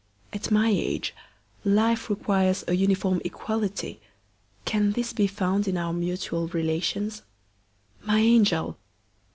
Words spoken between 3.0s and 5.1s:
equality; can